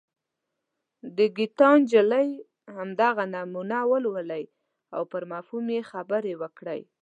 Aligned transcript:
د 1.17 1.19
ګیتا 1.37 1.69
نجلي 1.79 2.29
همدغه 2.75 3.23
نمونه 3.33 3.77
ولولئ 3.91 4.45
او 4.95 5.01
پر 5.11 5.23
مفهوم 5.31 5.65
یې 5.75 5.81
خبرې 5.91 6.33
وکړئ. 6.41 6.81